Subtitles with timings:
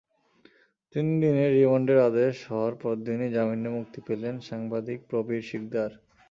[0.95, 5.91] তিন দিনের রিমান্ডের আদেশ হওয়ার পরদিনই জামিনে মুক্তি পেলেন সাংবাদিক প্রবীর সিকদার।